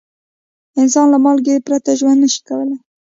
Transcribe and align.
انسان 0.81 1.07
له 1.13 1.17
مالګې 1.25 1.65
پرته 1.67 1.91
ژوند 1.99 2.19
نه 2.23 2.27
شي 2.33 2.41
کولای. 2.47 2.77